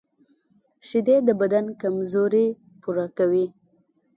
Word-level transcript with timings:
شیدې 0.87 1.15
د 1.27 1.29
بدن 1.41 1.65
کمزوري 1.81 2.45
پوره 2.81 3.07
کوي 3.17 3.45